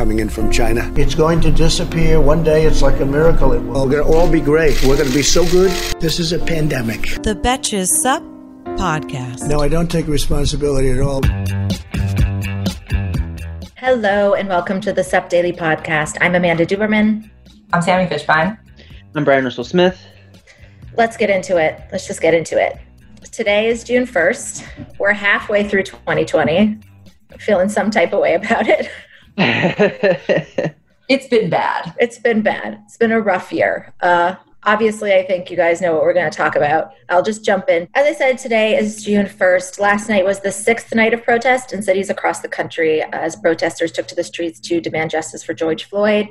[0.00, 0.90] coming in from China.
[0.96, 2.20] It's going to disappear.
[2.20, 3.52] One day it's like a miracle.
[3.52, 3.84] It will.
[3.84, 4.80] We're going to all be great.
[4.84, 5.70] We're going to be so good.
[6.00, 7.02] This is a pandemic.
[7.22, 8.22] The Betches Sup
[8.78, 9.48] podcast.
[9.48, 11.20] No, I don't take responsibility at all.
[13.76, 16.16] Hello, and welcome to the SUP Daily Podcast.
[16.20, 17.28] I'm Amanda Duberman.
[17.72, 18.56] I'm Sami Fishbein.
[19.16, 20.00] I'm Bryan Russell Smith.
[20.96, 21.80] Let's get into it.
[21.90, 22.78] Let's just get into it.
[23.32, 24.98] Today is June 1st.
[24.98, 26.78] We're halfway through 2020
[27.38, 28.90] feeling some type of way about it.
[31.08, 31.94] it's been bad.
[31.98, 32.80] It's been bad.
[32.84, 33.92] It's been a rough year.
[34.00, 36.92] Uh, obviously, I think you guys know what we're going to talk about.
[37.08, 37.88] I'll just jump in.
[37.94, 39.80] As I said, today is June 1st.
[39.80, 43.92] Last night was the sixth night of protest in cities across the country as protesters
[43.92, 46.28] took to the streets to demand justice for George Floyd.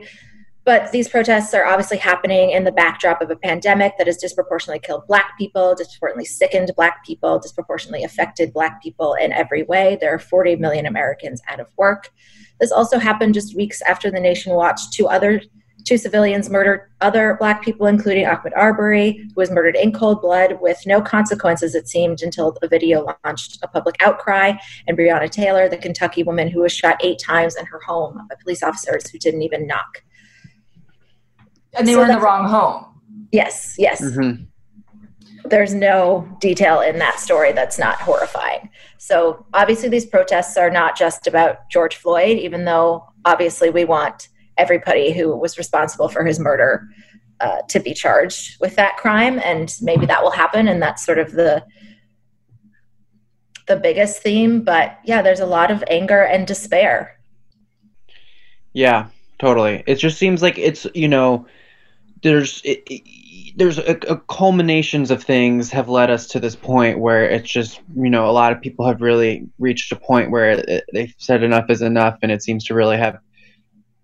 [0.70, 4.80] But these protests are obviously happening in the backdrop of a pandemic that has disproportionately
[4.80, 9.98] killed Black people, disproportionately sickened Black people, disproportionately affected Black people in every way.
[10.00, 12.12] There are 40 million Americans out of work.
[12.60, 15.42] This also happened just weeks after the nation watched two other
[15.86, 20.60] two civilians murdered other black people, including Ahmaud Arbery, who was murdered in cold blood
[20.62, 24.54] with no consequences, it seemed, until the video launched a public outcry,
[24.88, 28.36] and Breonna Taylor, the Kentucky woman who was shot eight times in her home by
[28.44, 30.04] police officers who didn't even knock.
[31.78, 32.86] And they so were in the wrong home.
[33.32, 34.02] Yes, yes.
[34.02, 34.44] Mm-hmm.
[35.50, 38.70] There's no detail in that story that's not horrifying.
[38.98, 44.30] So obviously, these protests are not just about George Floyd, even though obviously we want
[44.58, 46.88] everybody who was responsible for his murder
[47.40, 50.68] uh, to be charged with that crime, and maybe that will happen.
[50.68, 51.64] And that's sort of the
[53.68, 54.62] the biggest theme.
[54.62, 57.18] But yeah, there's a lot of anger and despair.
[58.74, 59.08] Yeah,
[59.40, 59.84] totally.
[59.88, 61.48] It just seems like it's you know
[62.22, 63.02] there's it, it,
[63.56, 67.82] there's a, a, culminations of things have led us to this point where it's just
[67.96, 71.44] you know a lot of people have really reached a point where it, they've said
[71.44, 73.18] enough is enough and it seems to really have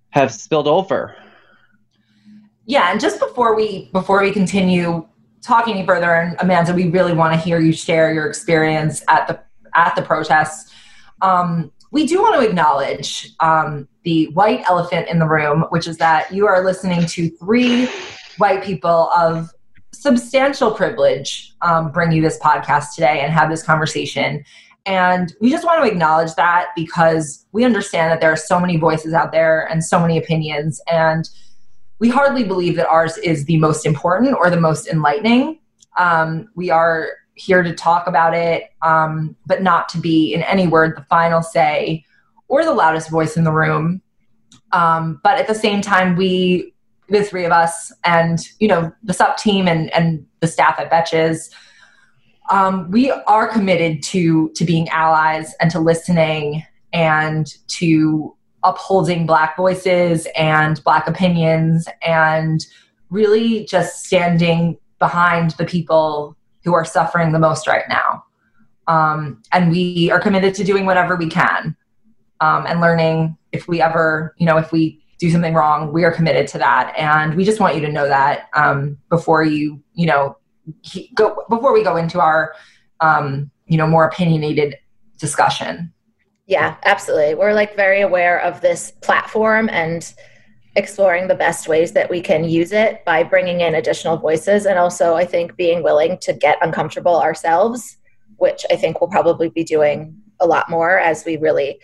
[0.09, 1.15] have spilled over.
[2.65, 5.07] Yeah and just before we before we continue
[5.41, 9.27] talking any further and amanda we really want to hear you share your experience at
[9.27, 9.39] the
[9.75, 10.73] at the protests.
[11.21, 15.97] Um, we do want to acknowledge um, the white elephant in the room, which is
[15.97, 17.87] that you are listening to three
[18.37, 19.49] white people of
[19.93, 24.43] substantial privilege um, bring you this podcast today and have this conversation.
[24.85, 28.75] And we just want to acknowledge that because we understand that there are so many
[28.75, 30.81] voices out there and so many opinions.
[30.91, 31.29] And
[31.99, 35.59] we hardly believe that ours is the most important or the most enlightening.
[35.97, 40.67] Um, we are here to talk about it, um, but not to be, in any
[40.67, 42.03] word, the final say
[42.47, 44.01] or the loudest voice in the room.
[44.71, 46.73] Um, but at the same time, we,
[47.09, 50.91] the three of us, and you know, the SUP team and and the staff at
[50.91, 51.51] Betches,
[52.49, 56.63] um, we are committed to to being allies and to listening
[56.93, 62.65] and to upholding Black voices and Black opinions and
[63.09, 68.25] really just standing behind the people who are suffering the most right now.
[68.87, 71.75] Um, and we are committed to doing whatever we can
[72.41, 76.11] um, and learning if we ever, you know, if we do something wrong, we are
[76.11, 76.93] committed to that.
[76.97, 80.37] And we just want you to know that um, before you, you know,
[81.13, 82.53] go before we go into our,
[82.99, 84.75] um, you know, more opinionated
[85.17, 85.93] discussion.
[86.47, 87.35] Yeah, absolutely.
[87.35, 90.13] We're like very aware of this platform and
[90.75, 94.77] exploring the best ways that we can use it by bringing in additional voices and
[94.77, 97.97] also I think being willing to get uncomfortable ourselves,
[98.37, 101.79] which I think we'll probably be doing a lot more as we really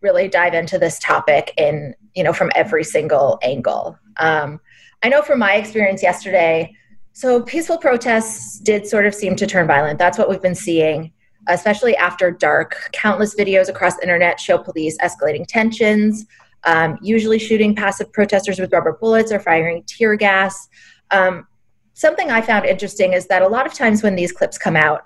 [0.00, 3.98] really dive into this topic in you know from every single angle.
[4.16, 4.60] Um,
[5.02, 6.74] i know from my experience yesterday
[7.12, 9.98] so peaceful protests did sort of seem to turn violent.
[9.98, 11.12] That's what we've been seeing
[11.48, 12.76] especially after dark.
[12.92, 16.26] Countless videos across the internet show police escalating tensions
[16.64, 20.68] um, usually shooting passive protesters with rubber bullets or firing tear gas
[21.10, 21.46] um,
[21.94, 25.02] something i found interesting is that a lot of times when these clips come out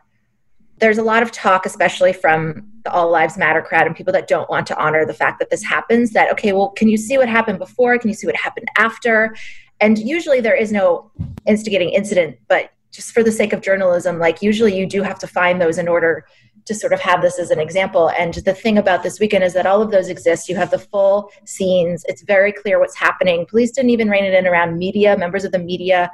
[0.78, 4.28] there's a lot of talk, especially from the All Lives Matter crowd and people that
[4.28, 6.10] don't want to honor the fact that this happens.
[6.10, 7.96] That, okay, well, can you see what happened before?
[7.98, 9.36] Can you see what happened after?
[9.80, 11.10] And usually there is no
[11.46, 15.26] instigating incident, but just for the sake of journalism, like usually you do have to
[15.26, 16.26] find those in order
[16.66, 18.10] to sort of have this as an example.
[18.18, 20.48] And the thing about this weekend is that all of those exist.
[20.48, 22.04] You have the full scenes.
[22.08, 23.46] It's very clear what's happening.
[23.46, 25.16] Police didn't even rein it in around media.
[25.16, 26.10] Members of the media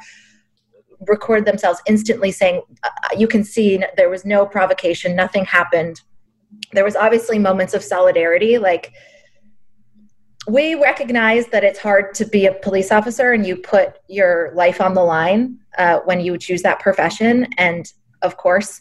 [1.09, 5.17] record themselves instantly saying, uh, "You can see there was no provocation.
[5.17, 6.01] Nothing happened."
[6.73, 8.93] There was obviously moments of solidarity, like
[10.49, 14.81] we recognize that it's hard to be a police officer and you put your life
[14.81, 17.47] on the line uh, when you choose that profession.
[17.59, 17.91] And
[18.23, 18.81] of course,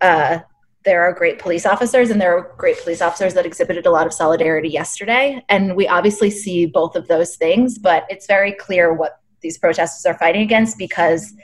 [0.00, 0.40] uh,
[0.84, 4.06] there are great police officers and there are great police officers that exhibited a lot
[4.06, 5.44] of solidarity yesterday.
[5.48, 10.06] And we obviously see both of those things, but it's very clear what these protesters
[10.06, 11.34] are fighting against because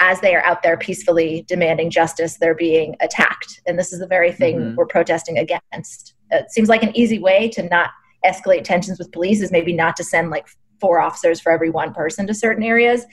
[0.00, 3.62] as they are out there peacefully demanding justice, they're being attacked.
[3.66, 4.74] And this is the very thing mm-hmm.
[4.74, 6.14] we're protesting against.
[6.30, 7.90] It seems like an easy way to not
[8.24, 10.48] escalate tensions with police is maybe not to send like
[10.80, 13.06] four officers for every one person to certain areas.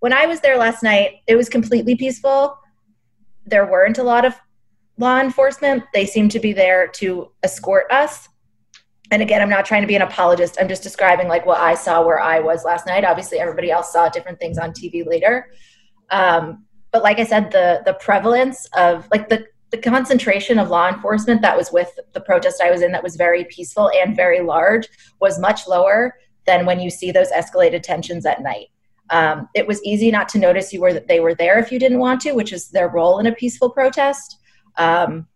[0.00, 2.56] When I was there last night, it was completely peaceful.
[3.46, 4.34] There weren't a lot of
[4.98, 5.84] law enforcement.
[5.92, 8.28] They seem to be there to escort us.
[9.10, 10.56] And again, I'm not trying to be an apologist.
[10.60, 13.04] I'm just describing like what I saw where I was last night.
[13.04, 15.50] Obviously, everybody else saw different things on TV later.
[16.10, 20.88] Um, but like I said, the the prevalence of like the the concentration of law
[20.88, 24.40] enforcement that was with the protest I was in that was very peaceful and very
[24.40, 24.88] large
[25.20, 26.14] was much lower
[26.46, 28.68] than when you see those escalated tensions at night.
[29.10, 31.98] Um, it was easy not to notice you were they were there if you didn't
[31.98, 34.38] want to, which is their role in a peaceful protest.
[34.76, 35.26] Um,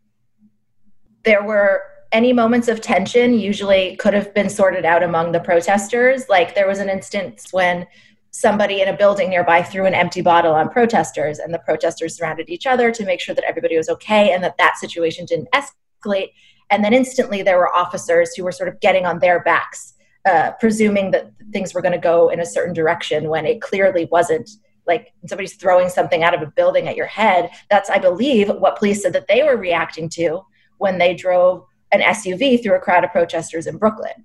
[1.25, 1.83] there were
[2.13, 6.29] any moments of tension usually could have been sorted out among the protesters.
[6.29, 7.87] Like there was an instance when
[8.33, 12.49] somebody in a building nearby threw an empty bottle on protesters and the protesters surrounded
[12.49, 16.29] each other to make sure that everybody was okay and that that situation didn't escalate
[16.71, 19.95] and then instantly there were officers who were sort of getting on their backs
[20.27, 24.07] uh, presuming that things were going to go in a certain direction when it clearly
[24.13, 24.49] wasn't
[24.87, 28.77] like somebody's throwing something out of a building at your head that's i believe what
[28.77, 30.41] police said that they were reacting to
[30.79, 34.25] when they drove an suv through a crowd of protesters in brooklyn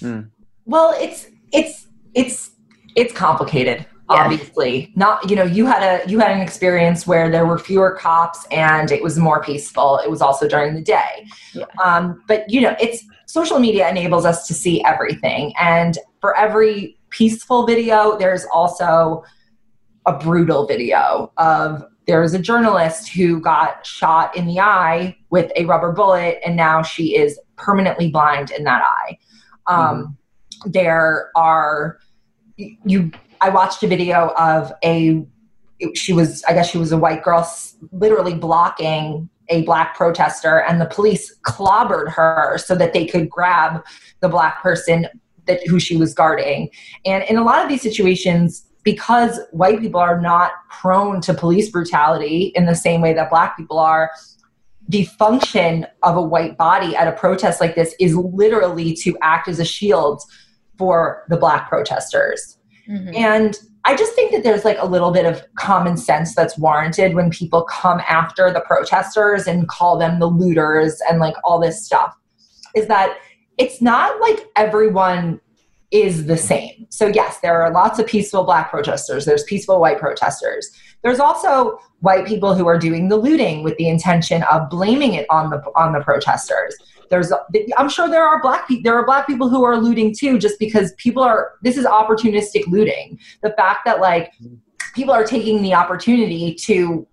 [0.00, 0.20] hmm.
[0.64, 2.52] well it's it's it's
[2.96, 4.16] it's complicated yeah.
[4.16, 7.90] obviously not you know you had a you had an experience where there were fewer
[7.92, 11.64] cops and it was more peaceful it was also during the day yeah.
[11.82, 16.98] um, but you know it's social media enables us to see everything and for every
[17.10, 19.22] peaceful video there's also
[20.06, 25.52] a brutal video of there was a journalist who got shot in the eye with
[25.56, 29.18] a rubber bullet and now she is permanently blind in that eye
[29.66, 30.16] um,
[30.56, 30.70] mm-hmm.
[30.70, 31.98] there are
[32.56, 33.10] you
[33.40, 35.24] I watched a video of a
[35.94, 37.48] she was I guess she was a white girl
[37.92, 43.82] literally blocking a black protester and the police clobbered her so that they could grab
[44.20, 45.06] the black person
[45.46, 46.68] that who she was guarding.
[47.04, 51.70] And in a lot of these situations because white people are not prone to police
[51.70, 54.10] brutality in the same way that black people are,
[54.88, 59.48] the function of a white body at a protest like this is literally to act
[59.48, 60.22] as a shield
[60.78, 62.56] for the black protesters.
[62.88, 63.14] Mm-hmm.
[63.14, 67.14] And I just think that there's like a little bit of common sense that's warranted
[67.14, 71.84] when people come after the protesters and call them the looters and like all this
[71.84, 72.14] stuff.
[72.74, 73.18] Is that
[73.58, 75.40] it's not like everyone
[75.90, 76.86] is the same.
[76.90, 80.70] So, yes, there are lots of peaceful black protesters, there's peaceful white protesters.
[81.02, 85.26] There's also white people who are doing the looting with the intention of blaming it
[85.30, 86.76] on the on the protesters
[87.10, 87.32] there's
[87.76, 90.58] i'm sure there are black people there are black people who are looting too just
[90.58, 94.32] because people are this is opportunistic looting the fact that like
[94.94, 97.06] people are taking the opportunity to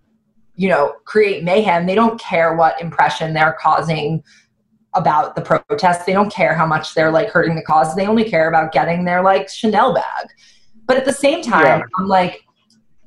[0.56, 4.24] you know create mayhem they don't care what impression they're causing
[4.96, 8.24] about the protests they don't care how much they're like hurting the cause they only
[8.24, 10.28] care about getting their like chanel bag
[10.86, 11.82] but at the same time yeah.
[11.98, 12.46] i'm like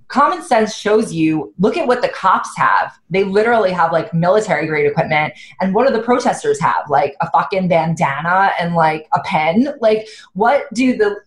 [0.08, 2.98] common sense shows you look at what the cops have.
[3.10, 5.34] They literally have like military grade equipment.
[5.60, 6.88] And what do the protesters have?
[6.88, 9.74] Like a fucking bandana and like a pen?
[9.80, 11.20] Like, what do the,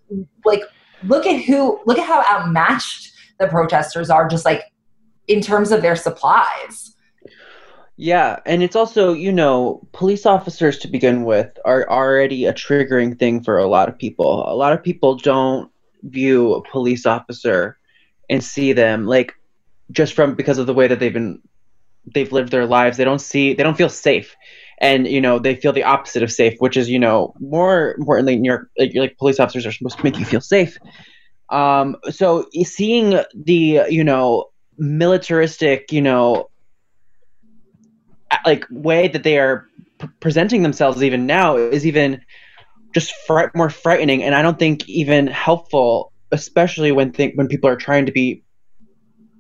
[0.45, 0.63] like,
[1.03, 4.63] look at who, look at how outmatched the protesters are just like
[5.27, 6.95] in terms of their supplies.
[8.01, 13.19] Yeah, and it's also, you know, police officers to begin with are already a triggering
[13.19, 14.43] thing for a lot of people.
[14.51, 17.77] A lot of people don't view a police officer
[18.27, 19.33] and see them like
[19.91, 21.43] just from because of the way that they've been
[22.11, 22.97] they've lived their lives.
[22.97, 24.35] They don't see they don't feel safe.
[24.79, 28.33] And you know they feel the opposite of safe which is you know more importantly
[28.33, 30.75] in your like, like police officers are supposed to make you feel safe.
[31.51, 34.45] Um so seeing the you know
[34.79, 36.50] militaristic you know
[38.45, 39.67] like way that they are
[39.99, 42.21] p- presenting themselves even now is even
[42.93, 47.69] just fr- more frightening and i don't think even helpful especially when think when people
[47.69, 48.43] are trying to be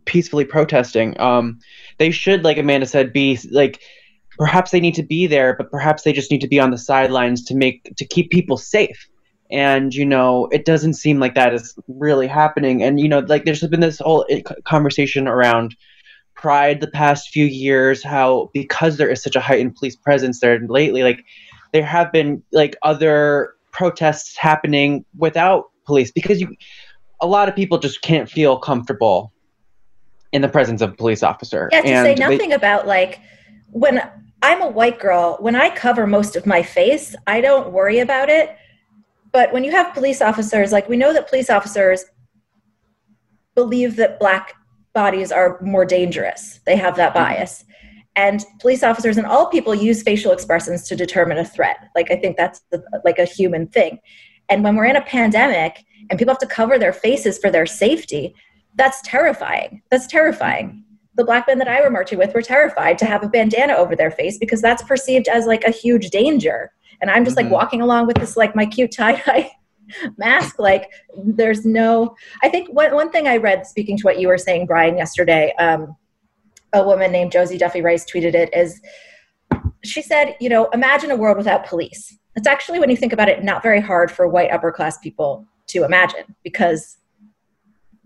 [0.05, 1.19] peacefully protesting.
[1.19, 1.59] Um,
[1.97, 3.81] they should, like Amanda said, be like
[4.37, 6.77] perhaps they need to be there, but perhaps they just need to be on the
[6.77, 9.07] sidelines to make to keep people safe.
[9.49, 12.83] And you know, it doesn't seem like that is really happening.
[12.83, 15.75] And you know, like there's been this whole eh, conversation around
[16.41, 20.59] pride the past few years how because there is such a heightened police presence there
[20.67, 21.23] lately like
[21.71, 26.53] there have been like other protests happening without police because you
[27.21, 29.31] a lot of people just can't feel comfortable
[30.31, 33.19] in the presence of a police officer Yeah, to say And nothing they, about like
[33.69, 34.01] when
[34.41, 38.29] I'm a white girl, when I cover most of my face, I don't worry about
[38.29, 38.55] it.
[39.31, 42.05] But when you have police officers, like we know that police officers
[43.53, 44.55] believe that black
[44.93, 46.59] bodies are more dangerous.
[46.65, 47.63] They have that bias.
[48.15, 51.77] And police officers and all people use facial expressions to determine a threat.
[51.95, 53.99] Like I think that's the, like a human thing.
[54.49, 57.65] And when we're in a pandemic and people have to cover their faces for their
[57.65, 58.35] safety,
[58.75, 59.81] that's terrifying.
[59.89, 60.83] That's terrifying.
[61.15, 63.95] The black men that I were marching with were terrified to have a bandana over
[63.95, 66.71] their face because that's perceived as like a huge danger.
[67.01, 67.43] And I'm just Mhm.
[67.43, 69.51] like walking along with this like my cute tie dye
[70.17, 70.59] mask.
[70.59, 72.15] Like there's no.
[72.43, 75.53] I think one one thing I read, speaking to what you were saying, Bryan, yesterday.
[75.59, 75.95] Um,
[76.73, 78.81] a woman named Josie Duffy Rice tweeted it is
[79.83, 82.17] she said, you know, imagine a world without police.
[82.35, 85.45] It's actually, when you think about it, not very hard for white upper class people
[85.67, 86.97] to imagine because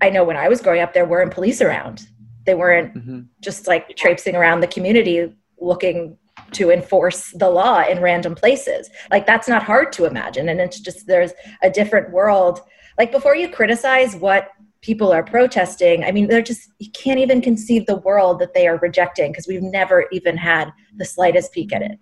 [0.01, 2.07] I know when I was growing up, there weren't police around.
[2.45, 3.27] They weren't Mhm.
[3.41, 6.17] just like traipsing around the community looking
[6.53, 8.89] to enforce the law in random places.
[9.11, 10.49] Like that's not hard to imagine.
[10.49, 12.61] And it's just there's a different world.
[12.97, 14.49] Like before you criticize what
[14.81, 18.67] people are protesting, I mean, they're just you can't even conceive the world that they
[18.67, 21.99] are rejecting because we've never even had the slightest peek at it.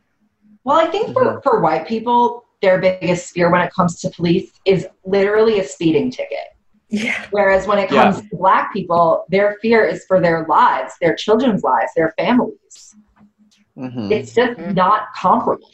[0.64, 4.52] Well, I think for, for white people, their biggest fear when it comes to police
[4.66, 6.48] is literally a speeding ticket.
[6.90, 7.26] Yeah.
[7.32, 8.04] Whereas when it Yeah.
[8.04, 12.96] comes to black people, their fear is for their lives, their children's lives, their families.
[13.78, 14.12] Mhm.
[14.12, 14.76] It's just Mhm.
[14.76, 15.70] not comparable.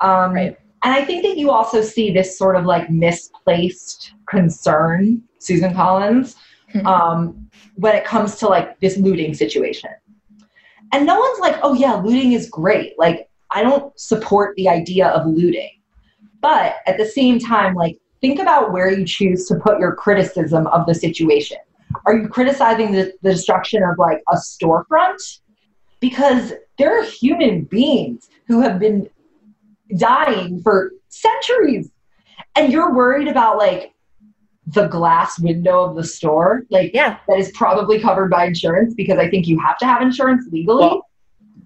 [0.00, 0.56] Um, Right.
[0.82, 6.36] And I think that you also see this sort of like misplaced concern, Susan Collins,
[6.74, 6.84] Mhm.
[6.84, 9.90] um, when it comes to like this looting situation.
[10.92, 12.98] And no one's like, oh yeah, looting is great.
[12.98, 15.70] Like, I don't support the idea of looting.
[16.40, 20.66] But at the same time, like, think about where you choose to put your criticism
[20.66, 21.58] of the situation.
[22.04, 25.40] Are you criticizing the, the destruction of like a storefront?
[26.00, 29.08] Because there are human beings who have been
[29.96, 31.90] dying for centuries.
[32.56, 33.92] And you're worried about like
[34.66, 37.18] the glass window of the store, like Yeah.
[37.28, 40.80] that is probably covered by insurance because I think you have to have insurance legally.
[40.84, 41.06] Well,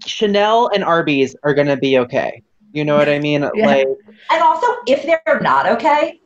[0.06, 2.42] Chanel and Arby's are gonna be okay.
[2.72, 3.48] You know what I mean?
[3.54, 3.66] Yeah.
[3.66, 3.88] Like,
[4.30, 6.20] and also, if they're not okay,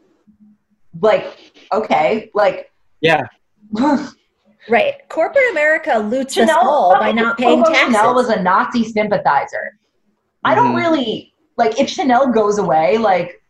[1.00, 2.70] like, okay, like,
[3.00, 3.22] yeah,
[4.68, 4.94] Right.
[5.08, 7.96] Corporate America loots us all by not paying taxes.
[7.96, 9.78] Chanel was a Nazi sympathizer.
[10.44, 10.76] I don't Mhm.
[10.76, 13.42] really like if Chanel goes away, like,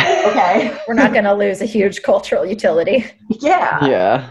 [0.00, 3.04] okay, We're not going to lose a huge cultural utility.
[3.28, 4.30] yeah, yeah.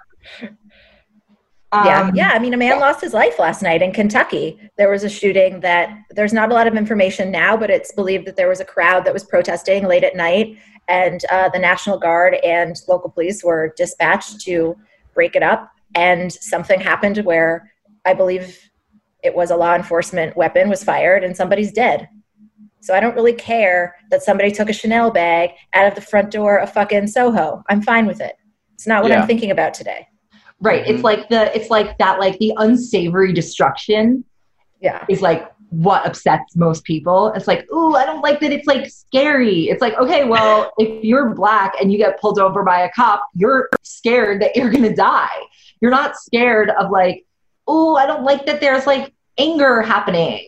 [1.73, 2.31] yeah, Um, yeah.
[2.33, 4.59] I mean, a man lost his life last night in Kentucky.
[4.77, 8.27] There was a shooting that there's not a lot of information now, but it's believed
[8.27, 11.97] that there was a crowd that was protesting late at night, and uh, the National
[11.97, 14.75] Guard and local police were dispatched to
[15.13, 15.69] break it up.
[15.95, 17.71] And something happened where
[18.05, 18.59] I believe
[19.23, 22.09] it was a law enforcement weapon was fired, and somebody's dead.
[22.81, 26.31] So I don't really care that somebody took a Chanel bag out of the front
[26.31, 27.63] door of fucking Soho.
[27.69, 28.35] I'm fine with it.
[28.73, 29.21] It's not what Yeah.
[29.21, 30.07] I'm thinking about today.
[30.59, 30.87] right.
[30.87, 31.03] It's Mhm.
[31.03, 34.23] like the it's like that like the unsavory destruction
[34.79, 35.03] Yeah.
[35.09, 37.33] is like what upsets most people.
[37.33, 39.67] It's like, ooh, I don't like that it's like scary.
[39.69, 43.27] It's like, okay, well, if you're black and you get pulled over by a cop,
[43.33, 45.35] you're scared that you're gonna die.
[45.83, 47.25] You're not scared of like,
[47.67, 50.47] oh, I don't like that there's like anger happening.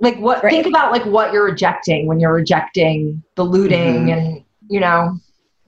[0.00, 0.50] Like what Right.
[0.50, 4.12] think about like what you're rejecting when you're rejecting the looting Mhm.
[4.16, 5.18] and you know.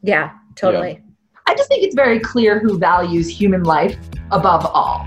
[0.03, 0.99] Yeah, totally.
[1.47, 3.99] I just think it's very clear who values human life
[4.31, 5.07] above all.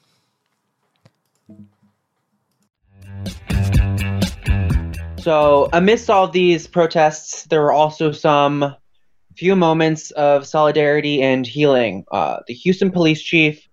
[5.21, 8.75] So, amidst all these protests, there were also some
[9.37, 12.05] few moments of solidarity and healing.
[12.11, 13.67] Uh, the Houston police chief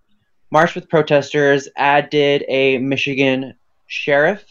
[0.50, 3.54] marched with protesters, as did a Michigan
[3.86, 4.44] sheriff.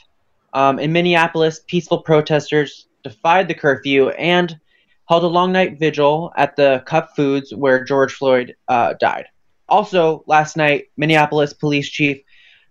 [0.54, 4.60] Um, in Minneapolis, peaceful protesters defied the curfew and
[5.08, 9.26] held a long night vigil at the Cup Foods where George Floyd uh, died.
[9.70, 12.22] Also, last night, Minneapolis police chief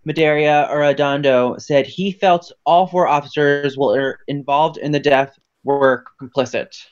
[0.07, 6.87] Medaria Arradondo said he felt all four officers were involved in the death were complicit.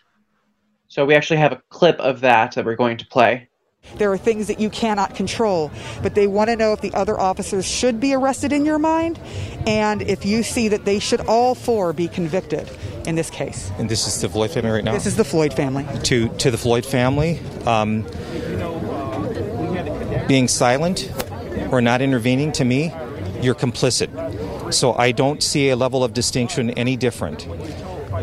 [0.89, 3.49] So we actually have a clip of that that we're going to play.
[3.97, 5.71] There are things that you cannot control,
[6.03, 9.21] but they want to know if the other officers should be arrested in your mind
[9.67, 12.69] and if you see that they should all four be convicted
[13.07, 13.71] in this case.
[13.79, 14.93] And this is the Floyd family right now?
[14.93, 15.87] This is the Floyd family.
[16.05, 18.07] To, to the Floyd family, um,
[20.27, 21.13] being silent
[21.71, 22.93] or not intervening to me
[23.45, 24.73] you're complicit.
[24.73, 27.47] So I don't see a level of distinction any different.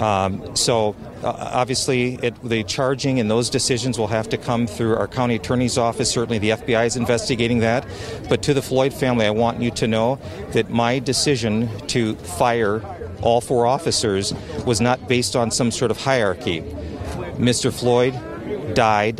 [0.01, 4.95] Um, so uh, obviously, it, the charging and those decisions will have to come through
[4.95, 6.09] our county attorney's office.
[6.09, 7.85] Certainly, the FBI is investigating that.
[8.27, 10.19] But to the Floyd family, I want you to know
[10.53, 12.81] that my decision to fire
[13.21, 14.33] all four officers
[14.65, 16.61] was not based on some sort of hierarchy.
[17.37, 17.71] Mr.
[17.71, 18.13] Floyd
[18.73, 19.19] died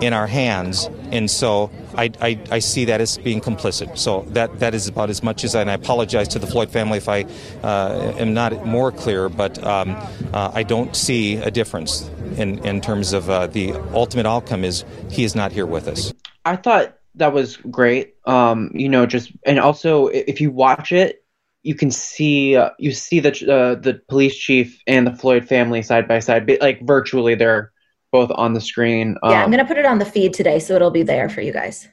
[0.00, 3.98] in our hands, and so I, I, I, see that as being complicit.
[3.98, 6.70] So that, that is about as much as I, and I apologize to the Floyd
[6.70, 7.26] family if I
[7.64, 9.96] uh, am not more clear, but um,
[10.32, 14.84] uh, I don't see a difference in, in terms of uh, the ultimate outcome is
[15.10, 16.12] he is not here with us.
[16.44, 18.14] I thought that was great.
[18.26, 21.24] Um, you know, just and also if you watch it,
[21.64, 25.82] you can see uh, you see the uh, the police chief and the Floyd family
[25.82, 27.72] side by side, like virtually they're
[28.12, 29.16] both on the screen.
[29.22, 31.28] Yeah, um, I'm going to put it on the feed today, so it'll be there
[31.28, 31.88] for you guys.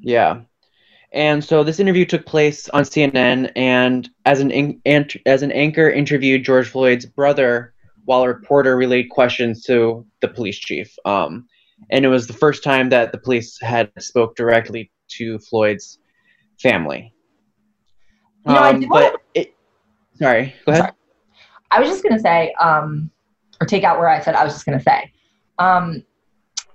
[0.00, 0.42] Yeah.
[1.12, 4.80] And so this interview took place on CNN, and as an in-
[5.24, 7.74] as an anchor interviewed George Floyd's brother,
[8.04, 10.94] while a reporter relayed questions to the police chief.
[11.04, 11.46] Um,
[11.90, 15.98] and it was the first time that the police had spoke directly to Floyd's
[16.60, 17.12] family.
[18.46, 19.54] You know, um, I but it,
[20.14, 20.82] sorry, go ahead.
[20.82, 20.92] Sorry.
[21.70, 23.10] I was just going to say, um,
[23.60, 25.12] or take out where I said I was just going to say.
[25.58, 26.02] Um,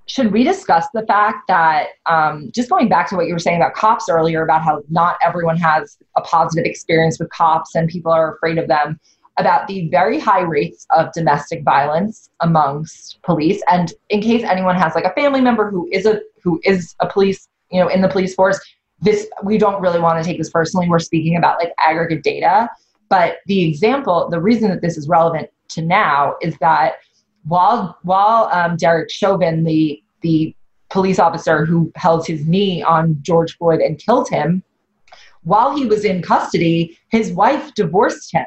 [0.08, 3.58] should we discuss the fact that um, just going back to what you were saying
[3.58, 8.12] about cops earlier about how not everyone has a positive experience with cops and people
[8.12, 9.00] are afraid of them
[9.38, 14.94] about the very high rates of domestic violence amongst police and in case anyone has
[14.96, 18.10] like a family member who is a who is a police you know in the
[18.10, 18.60] police force
[19.02, 20.88] this we don't really want to take this personally.
[20.88, 22.70] We're speaking about like aggregate data,
[23.10, 26.94] but the example, the reason that this is relevant to now is that
[27.44, 30.56] while while um, Derek Chauvin, the the
[30.90, 34.64] police officer who held his knee on George Floyd and killed him,
[35.44, 38.46] while he was in custody, his wife divorced him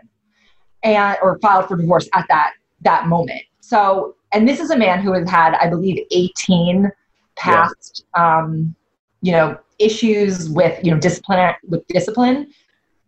[0.83, 2.53] and or filed for divorce at that
[2.83, 3.43] that moment.
[3.61, 6.91] So, and this is a man who has had, I believe, 18
[7.37, 8.39] past, yeah.
[8.39, 8.75] um,
[9.23, 12.53] you know, issues with you know discipline with discipline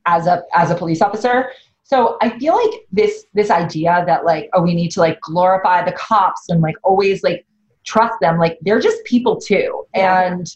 [0.07, 1.51] as a as a police officer.
[1.89, 5.85] So I feel like this this idea that like oh we need to like glorify
[5.85, 7.47] the cops and like always like
[7.85, 10.23] trust them like they're just people too yeah.
[10.23, 10.47] and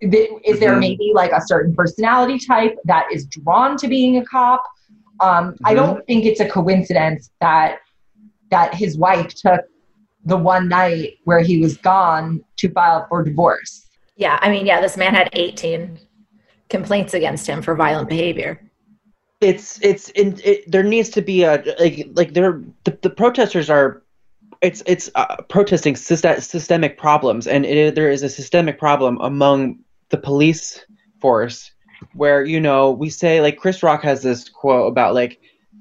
[0.00, 0.80] th- is there mm-hmm.
[0.80, 4.64] maybe like a certain personality type that is drawn to being a cop
[5.20, 5.66] um, mm-hmm.
[5.66, 7.78] I don't think it's a coincidence that
[8.50, 9.60] that his wife took
[10.24, 13.86] the one night where he was gone to file for divorce.
[14.16, 15.98] Yeah, I mean, yeah, this man had 18
[16.68, 18.60] complaints against him for violent behavior.
[19.40, 23.68] It's it's in, it, there needs to be a like like there the, the protesters
[23.68, 24.02] are
[24.62, 29.80] it's it's uh, protesting syst- systemic problems and it, there is a systemic problem among
[30.10, 30.84] the police
[31.20, 31.70] force
[32.14, 35.40] where you know we say like Chris Rock has this quote about like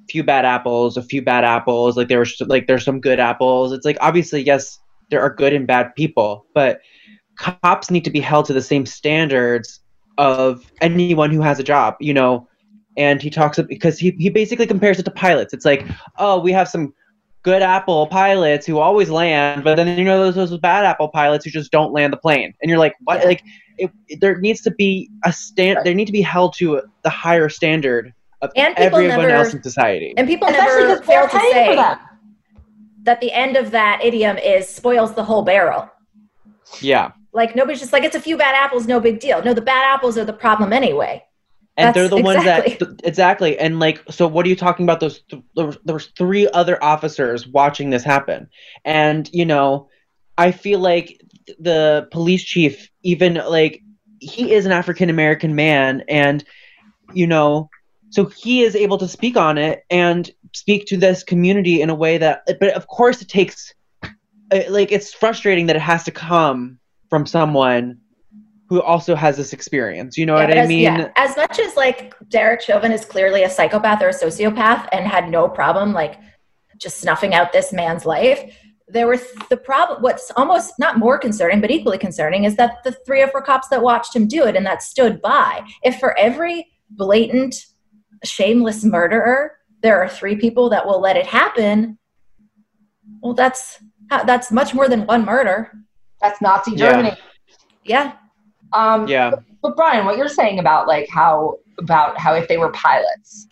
[0.10, 3.72] few bad apples, a few bad apples, like there were like there's some good apples.
[3.72, 6.82] It's like obviously yes, there are good and bad people, but
[7.38, 9.80] cops need to be held to the same standards
[10.18, 12.48] of anyone who has a job, you know.
[12.98, 15.54] And he talks about because he he basically compares it to pilots.
[15.54, 15.86] It's like,
[16.18, 16.94] oh, we have some
[17.44, 21.46] good apple pilots who always land, but then you know those those bad apple pilots
[21.46, 22.54] who just don't land the plane.
[22.62, 23.22] And you're like, what?
[23.22, 23.28] Yeah.
[23.28, 23.44] Like
[23.78, 25.80] it, there needs to be a stand.
[25.84, 29.64] They need to be held to the higher standard of and everyone never, else in
[29.64, 30.14] society.
[30.18, 31.76] And people Especially never fail to say
[33.04, 35.90] that the end of that idiom is spoils the whole barrel.
[36.80, 37.12] Yeah.
[37.34, 39.44] Like nobody's just like it's a few bad apples, no big deal.
[39.44, 41.24] No, the bad apples are the problem anyway.
[41.76, 42.72] And That's they're the exactly.
[42.72, 43.58] ones that exactly.
[43.58, 45.00] And like, so what are you talking about?
[45.00, 48.48] Those th- there, was, three other officers watching this happen,
[48.86, 49.90] and you know,
[50.38, 51.20] I feel like
[51.60, 53.82] the police chief even like
[54.20, 56.44] he is an African American man and
[57.14, 57.70] you know
[58.10, 61.96] so he is able to speak on it and speak to this community in a
[61.96, 63.74] way that but of course it takes
[64.70, 67.98] like it's frustrating that it has to come from someone
[68.74, 70.18] who also has this experience.
[70.18, 70.82] You know yeah, what I as, mean?
[70.82, 71.12] Yeah.
[71.16, 75.30] As much as like Derek Chauvin is clearly a psychopath or a sociopath and had
[75.30, 76.20] no problem like
[76.78, 78.58] just snuffing out this man's life,
[78.88, 82.84] there were th- the problem what's almost not more concerning but equally concerning is that
[82.84, 86.00] the three or four cops that watched him do it and that stood by if
[86.00, 87.56] for every blatant
[88.26, 91.98] shameless murderer there are three people that will let it happen
[93.22, 93.80] well that's
[94.26, 95.72] that's much more than one murder
[96.20, 97.16] that's nazi germany
[97.86, 98.14] yeah, yeah.
[98.74, 102.58] Um yeah but, but bryan what you're saying about like how about how if they
[102.58, 103.48] were pilots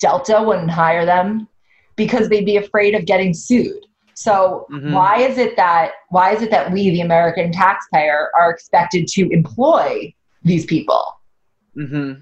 [0.00, 1.48] delta wouldn't hire them
[1.96, 4.92] because they'd be afraid of getting sued so mm-hmm.
[4.92, 9.28] why is it that why is it that we, the American taxpayer, are expected to
[9.30, 11.04] employ these people?
[11.76, 12.20] Mm-hmm.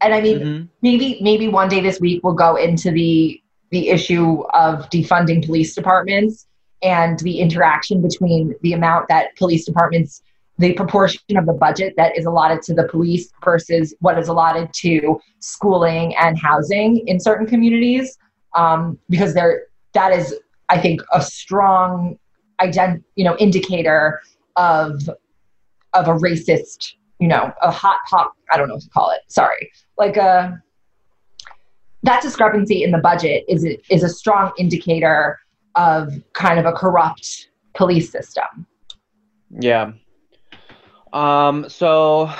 [0.00, 0.66] And I mean, mm-hmm.
[0.80, 3.40] maybe maybe one day this week we'll go into the
[3.70, 6.46] the issue of defunding police departments
[6.82, 10.22] and the interaction between the amount that police departments
[10.58, 14.72] the proportion of the budget that is allotted to the police versus what is allotted
[14.74, 18.18] to schooling and housing in certain communities
[18.54, 20.34] um, because there that is
[20.68, 22.18] I think, a strong
[22.60, 24.20] ident- you know, indicator
[24.56, 25.08] of
[25.94, 29.20] of a racist, you know, a hot pop, I don't know what to call it.
[29.28, 29.70] Sorry.
[29.96, 30.52] Like a uh,
[32.04, 35.38] that discrepancy in the budget is is a strong indicator
[35.74, 38.66] of kind of a corrupt police system.
[39.58, 39.92] Yeah.
[41.12, 42.30] Um, so,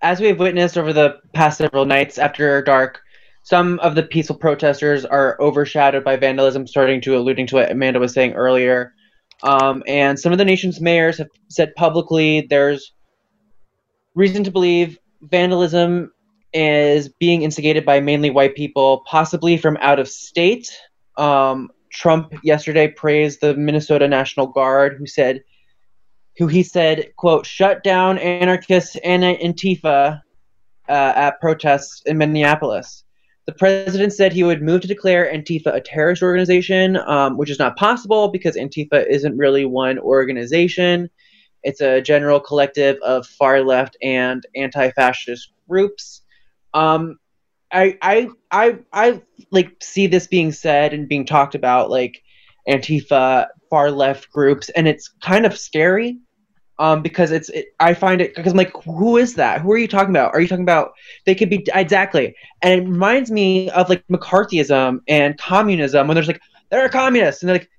[0.00, 3.00] as we've witnessed over the past several nights after dark,
[3.42, 8.00] some of the peaceful protesters are overshadowed by vandalism, starting to alluding to what Amanda
[8.00, 8.94] was saying earlier.
[9.42, 12.92] Um, and some of the nation's mayors have said publicly there's
[14.14, 16.12] reason to believe vandalism
[16.54, 20.70] is being instigated by mainly white people, possibly from out of state.
[21.18, 25.42] Um, Trump yesterday praised the Minnesota National Guard, who said,
[26.38, 30.20] who he said, "quote shut down anarchists and Antifa
[30.88, 33.04] uh, at protests in Minneapolis."
[33.46, 37.58] The president said he would move to declare Antifa a terrorist organization, um, which is
[37.58, 41.10] not possible because Antifa isn't really one organization.
[41.62, 46.22] It's a general collective of far left and anti-fascist groups.
[46.72, 47.18] Um,
[47.70, 52.22] I, I, I, I like see this being said and being talked about, like
[52.68, 56.18] Antifa, far left groups, and it's kind of scary
[56.78, 59.60] um, because it's it, I find it because I'm like, who is that?
[59.60, 60.34] Who are you talking about?
[60.34, 60.92] Are you talking about
[61.24, 62.34] they could be exactly?
[62.62, 67.42] And it reminds me of like McCarthyism and communism when there's like they're a communist
[67.42, 67.70] and they're like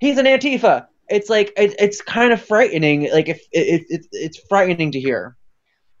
[0.00, 0.86] he's an Antifa.
[1.08, 3.10] It's like it, it's kind of frightening.
[3.12, 5.36] Like if it, it, it's frightening to hear.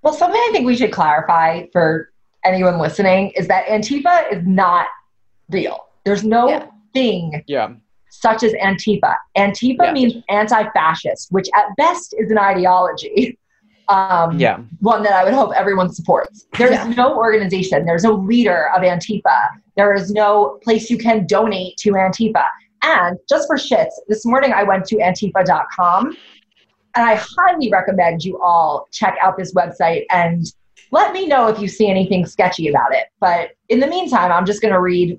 [0.02, 2.10] Well, something I think we should clarify for
[2.44, 4.86] anyone listening is that Antifa is not
[5.50, 5.86] real.
[6.04, 6.66] There's no Yeah.
[6.94, 7.74] thing Yeah.
[8.20, 9.14] Such as Antifa.
[9.36, 9.92] Antifa Yeah.
[9.92, 13.38] means anti-fascist, which at best is an ideology.
[13.90, 14.58] Um, Yeah.
[14.80, 16.46] One that I would hope everyone supports.
[16.58, 16.92] There's Yeah.
[16.94, 17.86] no organization.
[17.86, 19.48] There's no leader of Antifa.
[19.78, 22.44] There is no place you can donate to Antifa.
[22.82, 26.14] And just for shits, this morning I went to antifa.com
[26.96, 30.44] and I highly recommend you all check out this website and
[30.92, 33.06] let me know if you see anything sketchy about it.
[33.20, 35.18] But in the meantime, I'm just going to read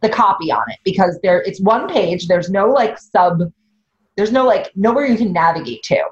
[0.00, 2.26] the copy on it because there it's one page.
[2.26, 3.42] There's no like sub
[4.16, 6.04] there's no like nowhere you can navigate to.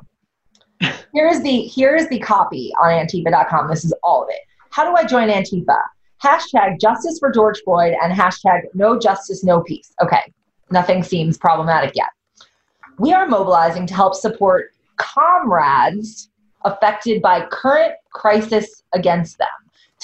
[1.13, 3.69] Here is the here is the copy on antifa.com.
[3.69, 4.41] This is all of it.
[4.71, 5.79] How do I join Antifa?
[6.23, 9.95] Hashtag justice for George Floyd and hashtag no justice, no peace.
[10.03, 10.21] Okay,
[10.71, 12.09] nothing seems problematic yet.
[12.99, 16.31] We are mobilizing to help support comrades
[16.65, 19.49] affected by current crisis against them.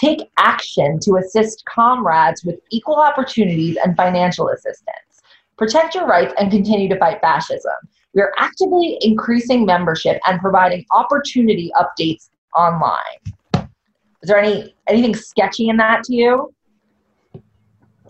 [0.02, 5.22] Take action to assist comrades with equal opportunities and financial assistance.
[5.56, 7.70] Protect your rights and continue to fight fascism.
[8.12, 13.20] We are actively increasing membership and providing opportunity updates online.
[13.54, 16.52] Is there any anything sketchy in that to you?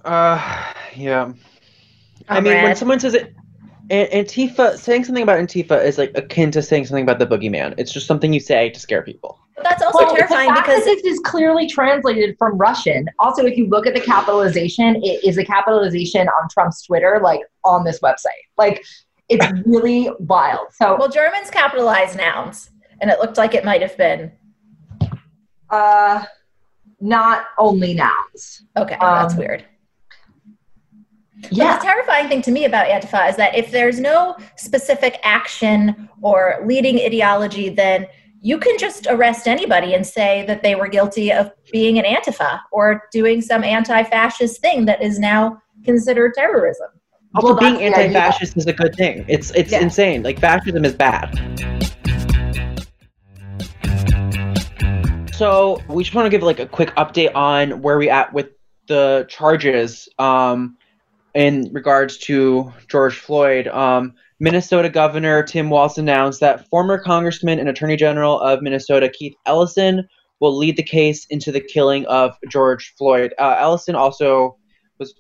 [0.03, 1.31] Uh, yeah.
[2.27, 3.35] I mean, when someone says it,
[3.91, 7.75] Antifa saying something about Antifa is like akin to saying something about the boogeyman.
[7.77, 9.42] It's just something you say to scare people.
[9.55, 13.07] But that's also Well, terrifying because this is clearly translated from Russian.
[13.19, 17.41] Also, if you look at the capitalization, it is a capitalization on Trump's Twitter, like
[17.65, 18.43] on this website.
[18.57, 18.83] Like
[19.29, 20.69] it's really wild.
[20.73, 24.33] So, well, Germans capitalize nouns, and it looked like it might have been
[25.71, 26.25] uh,
[27.01, 28.65] not only nouns.
[28.77, 28.97] okay.
[29.01, 29.65] that's Um, weird.
[31.43, 31.77] But Yeah.
[31.79, 36.63] the terrifying thing to me about Antifa is that if there's no specific action or
[36.65, 38.07] leading ideology, then
[38.45, 42.59] you can just arrest anybody and say that they were guilty of being an Antifa
[42.73, 46.89] or doing some anti fascist thing that is now considered terrorism.
[47.37, 48.19] Also, Well, being that's the idea.
[48.19, 49.25] anti-fascist is a good thing.
[49.29, 49.81] It's it's Yeah.
[49.81, 50.25] insane.
[50.25, 51.31] Like fascism is bad.
[55.33, 58.49] So we just want to give like a quick update on where we at with
[58.89, 60.77] the charges um,
[61.35, 63.69] in regards to George Floyd.
[63.69, 69.37] Um, Minnesota Governor Tim Walz announced that former Congressman and Attorney General of Minnesota Keith
[69.47, 70.09] Ellison
[70.41, 73.33] will lead the case into the killing of George Floyd.
[73.39, 74.57] Uh, Ellison also
[74.99, 75.15] was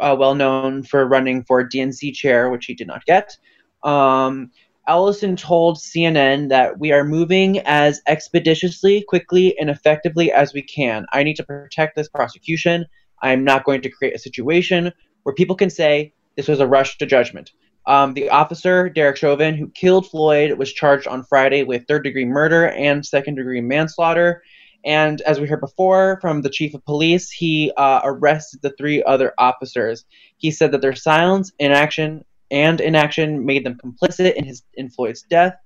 [0.00, 3.36] uh, well known for running for DNC chair, which he did not get.
[3.82, 4.52] Um,
[4.86, 11.06] Ellison told CNN that we are moving as expeditiously, quickly, and effectively as we can.
[11.12, 12.86] I need to protect this prosecution.
[13.20, 14.92] I am not going to create a situation
[15.24, 17.50] where people can say this was a rush to judgment.
[17.90, 22.24] Um, the officer, Derek Chauvin, who killed Floyd, was charged on Friday with third degree
[22.24, 24.44] murder and second degree manslaughter.
[24.84, 29.02] And as we heard before from the chief of police, he uh, arrested the three
[29.02, 30.04] other officers.
[30.36, 35.22] He said that their silence, inaction, and inaction made them complicit in his in Floyd's
[35.22, 35.56] death.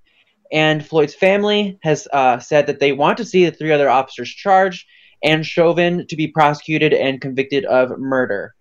[0.51, 4.31] And Floyd's family has uh, said that they want to see the three other officers
[4.31, 4.87] charged
[5.23, 8.55] and Chauvin to be prosecuted and convicted of murder.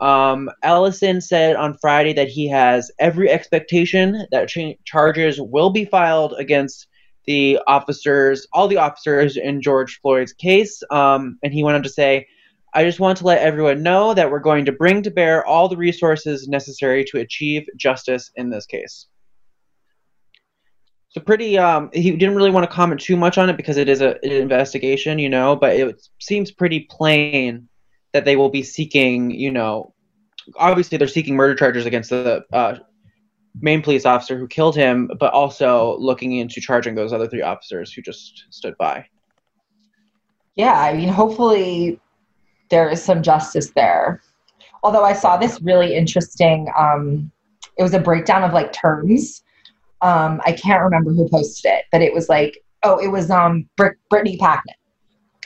[0.00, 6.34] Um, said on Friday that he has every expectation that cha- charges will be filed
[6.38, 6.86] against
[7.26, 10.82] the officers, all the officers in George Floyd's case.
[10.90, 12.26] Um, and he went on to say,
[12.72, 15.68] I just want to let everyone know that we're going to bring to bear all
[15.68, 19.06] the resources necessary to achieve justice in this case.
[21.08, 23.88] So pretty, um, he didn't really want to comment too much on it because it
[23.88, 27.68] is a, an investigation, you know, but it seems pretty plain
[28.12, 29.94] that they will be seeking, you know,
[30.56, 32.76] obviously they're seeking murder charges against the uh,
[33.60, 37.92] main police officer who killed him, but also looking into charging those other three officers
[37.92, 39.06] who just stood by.
[40.56, 42.00] Yeah, I mean, hopefully
[42.68, 44.20] there is some justice there.
[44.82, 47.30] Although I saw this really interesting, um,
[47.76, 49.42] it was a breakdown of like terms.
[50.02, 53.68] Um, I can't remember who posted it, but it was like, oh, it was um,
[53.76, 54.78] Brit- Brittany Packnett,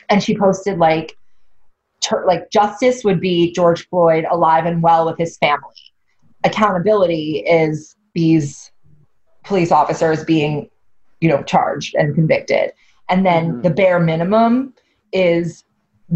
[0.09, 1.16] and she posted like,
[2.04, 5.74] ter- like justice would be George Floyd alive and well with his family.
[6.44, 8.70] Accountability is these
[9.44, 10.68] police officers being,
[11.20, 12.72] you know, charged and convicted,
[13.08, 13.62] and then Mhm.
[13.62, 14.74] the bare minimum
[15.12, 15.64] is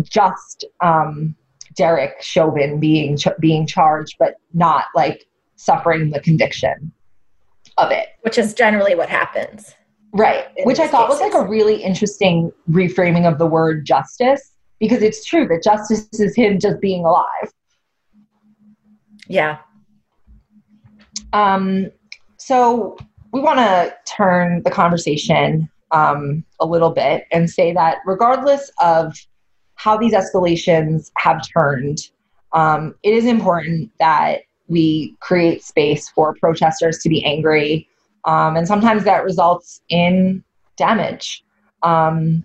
[0.03, 1.35] just um,
[1.77, 5.25] Derek Chauvin being ch- being charged, but not like
[5.57, 6.93] suffering the conviction
[7.79, 8.09] of it.
[8.23, 9.75] which is generally what happens.
[10.13, 10.47] Right.
[10.65, 11.21] Which I thought cases.
[11.23, 16.09] was like a really interesting reframing of the word justice because it's true that justice
[16.13, 17.53] is him just being alive.
[19.27, 19.59] Yeah.
[21.33, 21.91] Um,
[22.37, 22.97] so
[23.33, 29.15] we want to turn the conversation um, a little bit and say that regardless of
[29.75, 32.11] how these escalations have turned,
[32.53, 37.89] um, it is important that we create space for protesters to be angry.
[38.25, 40.43] Um, and sometimes that results in
[40.77, 41.45] damage.
[41.83, 42.45] Um,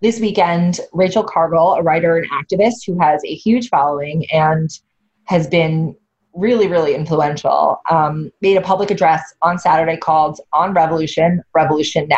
[0.00, 4.70] this weekend, Rachel Cargle, a writer and activist who has a huge following and
[5.24, 5.94] has been
[6.34, 12.16] really, really influential, um, made a public address on Saturday called On Revolution, Revolution Now.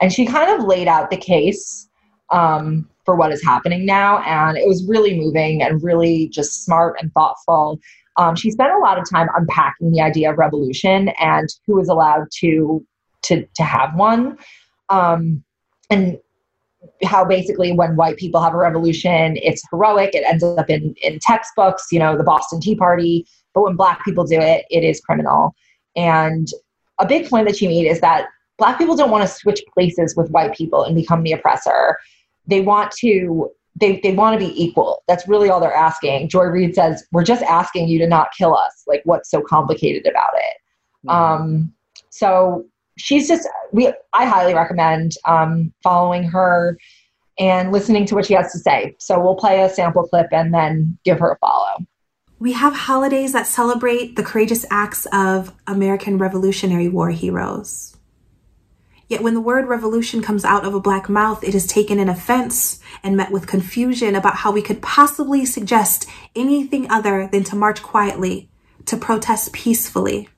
[0.00, 1.88] And she kind of laid out the case
[2.30, 4.18] um, for what is happening now.
[4.20, 7.78] And it was really moving and really just smart and thoughtful.
[8.16, 11.88] Um, she spent a lot of time unpacking the idea of revolution and who is
[11.88, 12.84] allowed to
[13.22, 14.36] to to have one,
[14.88, 15.44] um,
[15.88, 16.18] and
[17.04, 20.14] how basically when white people have a revolution, it's heroic.
[20.14, 23.26] It ends up in in textbooks, you know, the Boston Tea Party.
[23.54, 25.54] But when black people do it, it is criminal.
[25.96, 26.48] And
[26.98, 28.26] a big point that she made is that
[28.58, 31.98] black people don't want to switch places with white people and become the oppressor.
[32.46, 35.02] They want to they, they want to be equal.
[35.08, 36.28] That's really all they're asking.
[36.28, 38.84] Joy Reid says, We're just asking you to not kill us.
[38.86, 41.08] Like, what's so complicated about it?
[41.08, 41.10] Mm-hmm.
[41.10, 41.72] Um,
[42.10, 46.78] so she's just, we, I highly recommend um, following her
[47.38, 48.94] and listening to what she has to say.
[48.98, 51.86] So we'll play a sample clip and then give her a follow.
[52.38, 57.96] We have holidays that celebrate the courageous acts of American Revolutionary War heroes.
[59.08, 62.08] Yet when the word revolution comes out of a black mouth, it is taken in
[62.08, 67.56] offense and met with confusion about how we could possibly suggest anything other than to
[67.56, 68.48] march quietly,
[68.86, 70.28] to protest peacefully.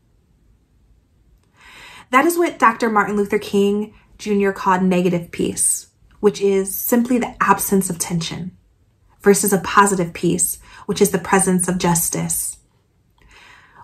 [2.10, 2.90] That is what Dr.
[2.90, 4.50] Martin Luther King Jr.
[4.50, 5.88] called negative peace,
[6.20, 8.56] which is simply the absence of tension,
[9.20, 12.58] versus a positive peace, which is the presence of justice.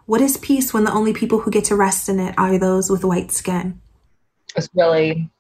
[0.07, 2.91] What is peace when the only people who get to rest in it are those
[2.91, 3.81] with white skin?
[4.57, 5.31] It's really,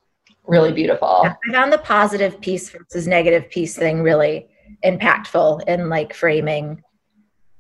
[0.47, 1.25] really beautiful.
[1.25, 4.49] I found the positive peace versus negative peace thing really
[4.85, 6.83] impactful in like framing.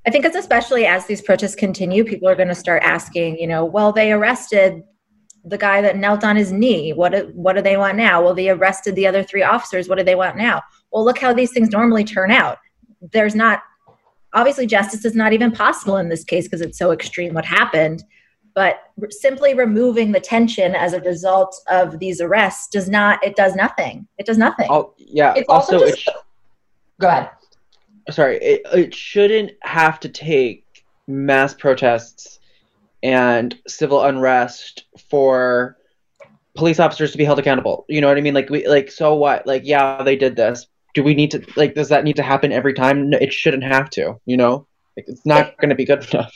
[0.07, 3.47] I think it's especially as these protests continue, people are going to start asking, you
[3.47, 4.83] know, well, they arrested
[5.45, 6.93] the guy that knelt on his knee.
[6.93, 8.23] What do, what do they want now?
[8.23, 9.89] Well, they arrested the other three officers.
[9.89, 10.63] What do they want now?
[10.93, 12.59] Well, look how these things normally turn out.
[13.13, 13.63] There's not
[14.33, 18.05] obviously justice is not even possible in this case because it's so extreme what happened
[18.55, 23.55] but simply removing the tension as a result of these arrests does not it does
[23.55, 26.19] nothing it does nothing oh yeah it's also, also just, it sh-
[27.01, 27.31] go ahead
[28.11, 32.39] sorry it, it shouldn't have to take mass protests
[33.03, 35.77] and civil unrest for
[36.55, 37.85] police officers to be held accountable.
[37.89, 38.35] You know what i mean?
[38.35, 39.47] Like we like so what?
[39.47, 40.67] Like yeah they did this.
[40.95, 43.11] Do we need to like does that need to happen every time?
[43.11, 44.67] No, it shouldn't have to you know?
[44.97, 46.35] Like, it's not going to be good enough.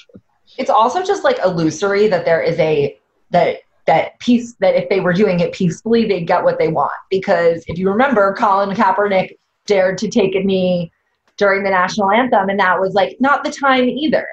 [0.58, 2.96] It's also just like illusory that there is a
[3.30, 6.92] that that peace that if they were doing it peacefully they'd get what they want.
[7.10, 10.90] Because if you remember colin kaepernick dared to take a knee
[11.36, 14.26] during the national anthem and that was like not the time either.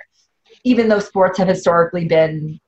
[0.64, 2.60] Even though sports have historically been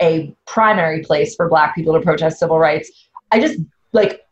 [0.00, 2.90] a primary place for black people to protest civil rights
[3.32, 3.58] i just
[3.92, 4.22] like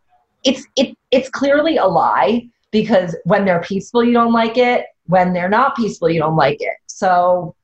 [0.44, 5.32] it's it it's clearly a lie because when they're peaceful you don't like it when
[5.32, 7.54] they're not peaceful you don't like it so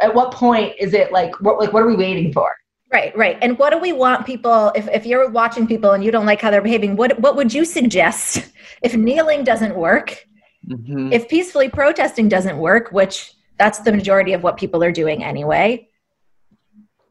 [0.00, 2.50] at what point is it like what like what are we waiting for?
[2.92, 3.36] Right, right.
[3.42, 6.40] And what do we want people if, if you're watching people and you don't like
[6.40, 8.48] how they're behaving, what what would you suggest
[8.82, 10.24] if kneeling doesn't work?
[10.68, 11.12] Mm-hmm.
[11.12, 15.88] If peacefully protesting doesn't work, which that's the majority of what people are doing anyway.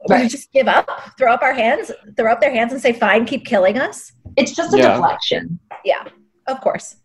[0.09, 0.23] Right.
[0.23, 3.25] We just give up, throw up our hands, throw up their hands and say, fine,
[3.25, 4.11] keep killing us.
[4.37, 4.93] It's just a yeah.
[4.93, 5.59] deflection.
[5.83, 6.07] Yeah,
[6.47, 6.97] of course.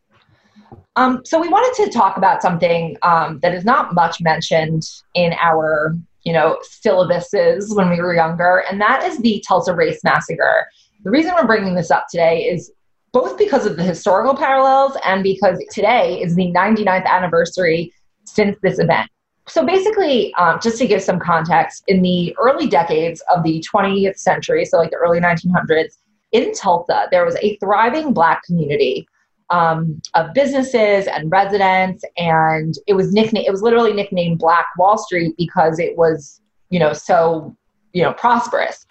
[0.96, 4.82] Um, so we wanted to talk about something um, that is not much mentioned
[5.14, 10.00] in our, you know, syllabuses when we were younger, and that is the Tulsa Race
[10.04, 10.66] Massacre.
[11.04, 12.72] The reason we're bringing this up today is
[13.12, 17.92] both because of the historical parallels and because today is the 99th anniversary
[18.24, 19.08] since this event.
[19.50, 24.16] So basically, um, just to give some context, in the early decades of the 20th
[24.16, 25.98] century, so like the early 1900s,
[26.30, 29.08] in Tulsa, there was a thriving Black community
[29.50, 33.48] um, of businesses and residents, and it was nicknamed.
[33.48, 37.56] It was literally nicknamed Black Wall Street because it was, you know, so
[37.92, 38.86] you know prosperous.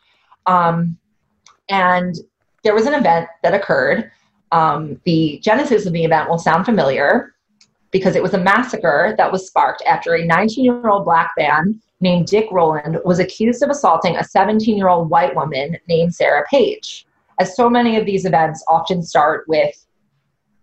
[0.45, 0.97] Um,
[1.69, 2.15] and
[2.65, 4.11] there was an event that occurred.
[4.51, 7.33] Um, the genesis of the event will sound familiar
[7.91, 11.81] because it was a massacre that was sparked after a 19 year old black man
[12.01, 16.45] named Dick Rowland was accused of assaulting a 17 year old white woman named Sarah
[16.49, 17.05] Page.
[17.39, 19.85] As so many of these events often start with,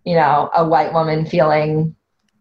[0.04, 1.94] you know, a white woman feeling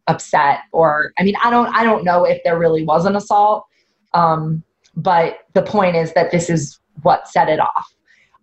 [0.07, 3.65] upset or I mean I don't I don't know if there really was an assault
[4.13, 4.63] um,
[4.95, 7.93] but the point is that this is what set it off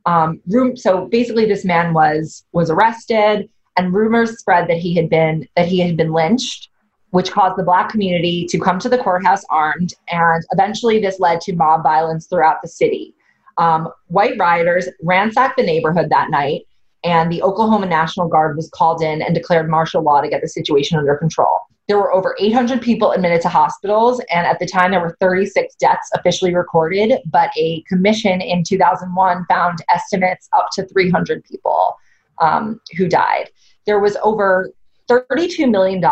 [0.07, 5.09] um, room so basically this man was was arrested and rumors spread that he had
[5.09, 6.69] been that he had been lynched
[7.11, 11.41] which caused the black community to come to the courthouse armed and eventually this led
[11.41, 13.15] to mob violence throughout the city
[13.59, 16.63] um, white rioters ransacked the neighborhood that night
[17.05, 20.49] and the Oklahoma National Guard was called in and declared martial law to get the
[20.49, 21.59] situation under control.
[21.89, 25.75] There were over 800 people admitted to hospitals, and at the time, there were 36
[25.77, 27.19] deaths officially recorded.
[27.27, 31.97] But a commission in 2001 found estimates up to 300 people
[32.41, 33.51] um, who died.
[33.87, 34.71] There was over
[35.11, 36.03] $32 million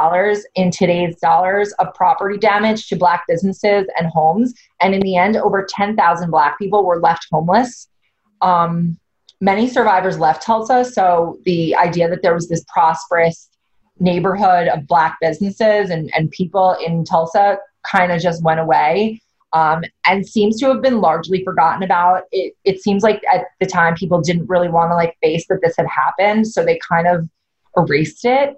[0.54, 4.54] in today's dollars of property damage to Black businesses and homes.
[4.80, 7.88] And in the end, over 10,000 Black people were left homeless.
[8.42, 8.98] Um,
[9.40, 10.84] many survivors left Tulsa.
[10.84, 13.48] So the idea that there was this prosperous
[13.98, 17.58] neighborhood of black businesses and, and people in Tulsa
[17.90, 19.20] kind of just went away
[19.52, 22.22] um, and seems to have been largely forgotten about.
[22.32, 25.60] It, it seems like at the time people didn't really want to like face that
[25.62, 26.46] this had happened.
[26.46, 27.28] So they kind of
[27.76, 28.56] erased it.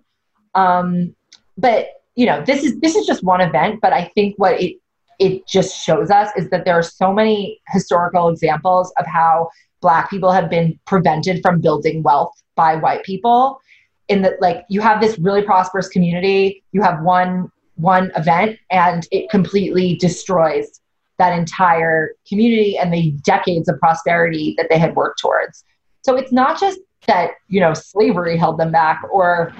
[0.55, 1.15] Um,
[1.57, 4.77] but you know, this is this is just one event, but I think what it
[5.19, 9.49] it just shows us is that there are so many historical examples of how
[9.81, 13.61] black people have been prevented from building wealth by white people
[14.09, 19.07] in that like you have this really prosperous community you have one one event and
[19.11, 20.81] it completely destroys
[21.19, 25.65] that entire community and the decades of prosperity that they had worked towards
[26.03, 29.53] so it's not just that you know slavery held them back or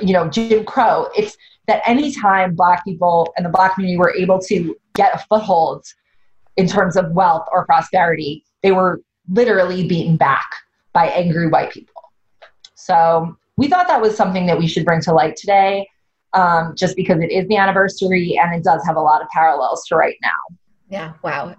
[0.00, 1.36] you know jim crow it's
[1.66, 5.84] that anytime black people and the black community were able to get a foothold
[6.56, 10.46] in terms of wealth or prosperity they were literally beaten back
[10.92, 12.02] by angry white people.
[12.74, 15.88] So we thought that was something that we should bring to light today,
[16.32, 19.86] um, just because it is the anniversary and it does have a lot of parallels
[19.88, 20.56] to right now.
[20.88, 21.54] Yeah, wow.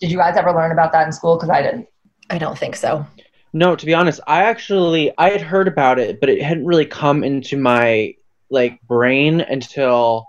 [0.00, 1.36] Did you guys ever learn about that in school?
[1.36, 1.86] Because I didn't.
[2.30, 3.06] I don't think so.
[3.52, 6.86] No, to be honest, I actually I had heard about it, but it hadn't really
[6.86, 8.14] come into my
[8.50, 10.26] like brain until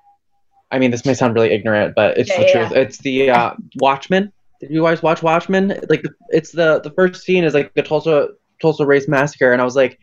[0.71, 2.53] I mean, this may sound really ignorant, but it's yeah, the yeah.
[2.53, 2.71] truth.
[2.77, 4.31] It's the uh, Watchmen.
[4.59, 5.79] Did you guys watch Watchmen?
[5.89, 8.29] Like, it's the the first scene is like the Tulsa
[8.61, 9.99] Tulsa Race Massacre, and I was like,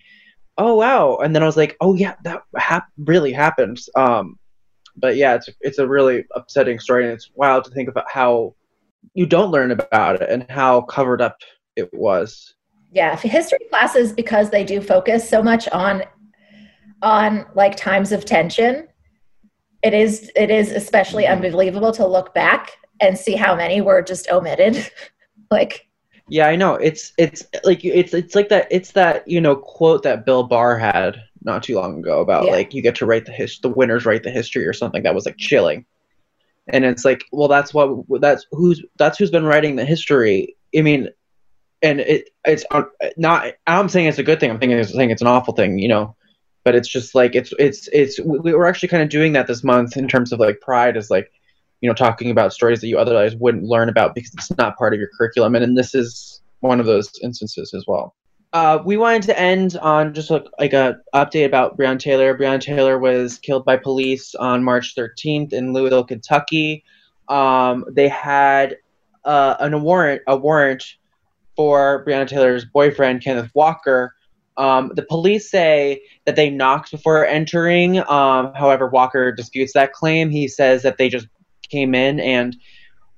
[0.58, 3.80] oh wow, and then I was like, oh yeah, that hap- really happened.
[3.96, 4.38] Um,
[4.96, 8.54] but yeah, it's it's a really upsetting story, and it's wild to think about how
[9.14, 11.38] you don't learn about it and how covered up
[11.76, 12.54] it was.
[12.92, 16.02] Yeah, history classes because they do focus so much on
[17.02, 18.88] on like times of tension.
[19.82, 21.44] It is it is especially mm-hmm.
[21.44, 24.90] unbelievable to look back and see how many were just omitted.
[25.50, 25.88] like
[26.28, 26.74] yeah, I know.
[26.74, 30.78] It's it's like it's it's like that it's that, you know, quote that Bill Barr
[30.78, 32.52] had not too long ago about yeah.
[32.52, 35.14] like you get to write the his the winners write the history or something that
[35.14, 35.86] was like chilling.
[36.68, 40.54] And it's like, well that's what that's who's that's who's been writing the history.
[40.76, 41.08] I mean,
[41.82, 42.64] and it it's
[43.16, 44.50] not I'm saying it's a good thing.
[44.50, 46.16] I'm thinking it's saying it's an awful thing, you know.
[46.64, 49.64] But it's just like it's it's it's we, we're actually kind of doing that this
[49.64, 51.30] month in terms of like pride is like
[51.80, 54.92] you know talking about stories that you otherwise wouldn't learn about because it's not part
[54.92, 58.14] of your curriculum and, and this is one of those instances as well
[58.52, 62.36] uh, we wanted to end on just like, a update about Breonna Taylor.
[62.36, 66.82] Breonna Taylor was killed by police on March 13th in Louisville, Kentucky.
[67.28, 68.78] Um, they had
[69.24, 70.82] uh, an, warrant a warrant
[71.58, 74.14] for Breonna Taylor's boyfriend Kenneth Walker.
[74.56, 77.98] Um, the police say that they knocked before entering.
[77.98, 80.30] Um, however, Walker disputes that claim.
[80.30, 81.26] He says that they just
[81.68, 82.56] came in and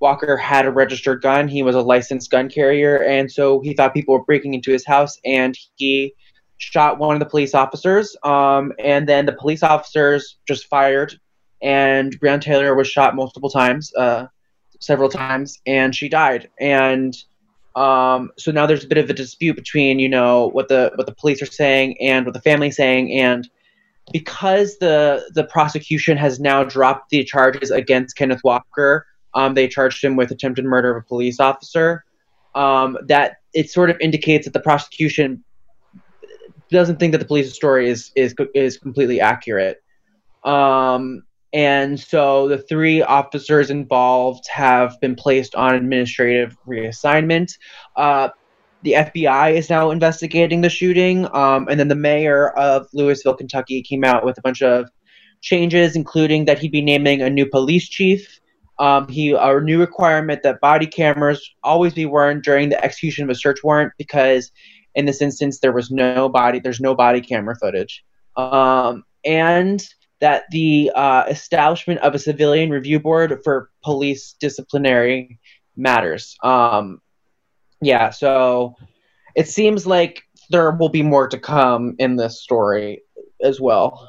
[0.00, 1.48] Walker had a registered gun.
[1.48, 4.86] He was a licensed gun carrier, and so he thought people were breaking into his
[4.86, 6.14] house, and he
[6.56, 8.16] shot one of the police officers.
[8.22, 11.20] Um, and then the police officers just fired,
[11.60, 14.28] and Breonna Taylor was shot multiple times, uh,
[14.80, 16.48] several times, and she died.
[16.58, 17.14] And
[17.76, 21.06] um, so now there's a bit of a dispute between you know what the what
[21.06, 23.48] the police are saying and what the family is saying, and
[24.12, 30.02] because the the prosecution has now dropped the charges against Kenneth Walker, um, they charged
[30.02, 32.04] him with attempted murder of a police officer.
[32.56, 35.44] Um, that it sort of indicates that the prosecution
[36.70, 39.82] doesn't think that the police story is is is completely accurate.
[40.44, 47.52] Um, and so the three officers involved have been placed on administrative reassignment.
[47.96, 48.28] Uh,
[48.82, 51.26] the FBI is now investigating the shooting.
[51.34, 54.88] Um, and then the mayor of Louisville, Kentucky, came out with a bunch of
[55.40, 58.40] changes, including that he'd be naming a new police chief.
[58.78, 63.30] Um, he a new requirement that body cameras always be worn during the execution of
[63.30, 64.50] a search warrant because
[64.94, 68.02] in this instance there was no body there's no body camera footage
[68.36, 69.86] um, and
[70.20, 75.38] that the uh, establishment of a civilian review board for police disciplinary
[75.76, 77.00] matters um,
[77.80, 78.74] yeah so
[79.34, 83.02] it seems like there will be more to come in this story
[83.42, 84.08] as well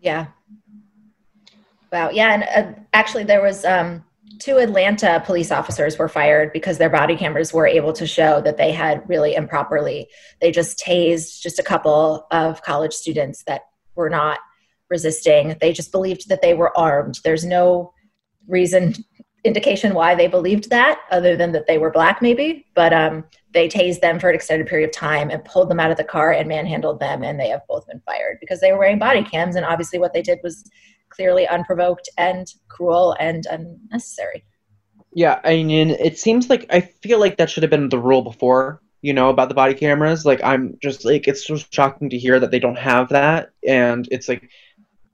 [0.00, 0.26] Yeah.
[1.92, 2.10] Wow.
[2.10, 2.34] Yeah.
[2.34, 4.04] And uh, actually, there was um,
[4.38, 8.56] two Atlanta police officers were fired because their body cameras were able to show that
[8.56, 10.08] they had really improperly.
[10.40, 13.62] They just tased just a couple of college students that
[13.94, 14.38] were not
[14.88, 15.56] resisting.
[15.60, 17.20] They just believed that they were armed.
[17.24, 17.92] There's no
[18.46, 18.94] reason
[19.44, 23.68] indication why they believed that other than that they were black maybe but um, they
[23.68, 26.32] tased them for an extended period of time and pulled them out of the car
[26.32, 29.54] and manhandled them and they have both been fired because they were wearing body cams
[29.54, 30.68] and obviously what they did was
[31.10, 34.44] clearly unprovoked and cruel and unnecessary
[35.12, 38.22] Yeah, I mean, it seems like I feel like that should have been the rule
[38.22, 40.26] before, you know, about the body cameras.
[40.26, 44.06] Like, I'm just like, it's so shocking to hear that they don't have that, and
[44.10, 44.50] it's like,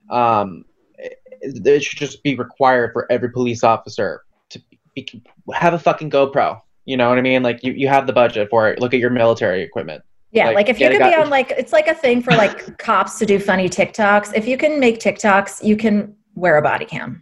[0.09, 0.65] um,
[0.97, 1.19] it,
[1.65, 4.61] it should just be required for every police officer to
[4.95, 5.23] be,
[5.53, 6.61] have a fucking GoPro.
[6.85, 7.43] You know what I mean?
[7.43, 8.79] Like, you you have the budget for it.
[8.79, 10.03] Look at your military equipment.
[10.31, 13.19] yeah like, if you could be on like it's like a thing for like cops
[13.19, 17.21] to do funny tiktoks if you can make tiktoks you can wear a body cam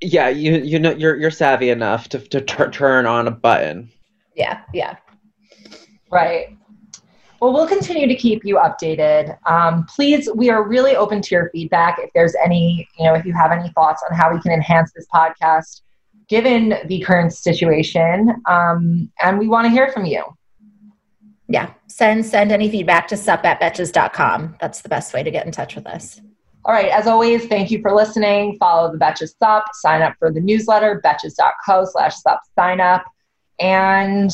[0.00, 3.90] yeah, you you know you're you're savvy enough to to tur- turn on a button.
[4.36, 4.96] yeah yeah
[6.10, 6.56] Right.
[7.40, 9.38] Well, we'll continue to keep you updated.
[9.48, 11.98] Um, please, we are really open to your feedback.
[12.00, 14.92] If there's any, you know, if you have any thoughts on how we can enhance
[14.92, 15.82] this podcast,
[16.28, 20.24] given the current situation, um, and we want to hear from you.
[21.48, 25.46] yeah send send any feedback to sup at betches.com that's the best way to get
[25.46, 26.20] in touch with us
[26.64, 26.90] All right.
[26.90, 28.58] As always, thank you for listening.
[28.58, 29.64] Follow the Betches Sup.
[29.72, 33.04] Sign up for the newsletter, betches.co slash sup sign up.
[33.58, 34.30] And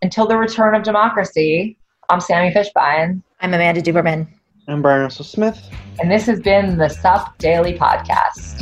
[0.00, 1.78] until the return of democracy,
[2.12, 3.22] I'm Sami Fishbein.
[3.40, 4.26] I'm Amanda Duberman.
[4.68, 5.58] I'm Bryan Russell Smith.
[5.98, 8.58] And this has been the Sup Daily Podcast.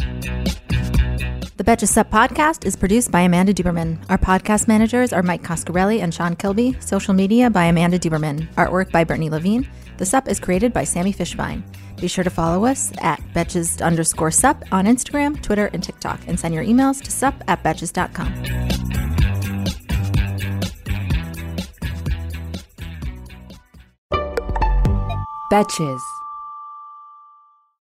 [1.57, 3.98] The Betches Sup podcast is produced by Amanda Duberman.
[4.09, 6.76] Our podcast managers are Mike Coscarelli and Sean Kilby.
[6.78, 8.46] Social media by Amanda Duberman.
[8.55, 9.68] Artwork by Brittany Levine.
[9.96, 11.64] The Sup is created by Sami Fishbein.
[12.01, 16.38] Be sure to follow us at Betches underscore Sup on Instagram, Twitter, and TikTok, and
[16.38, 18.61] send your emails to sup at Betches.com.
[25.51, 26.20] Betches.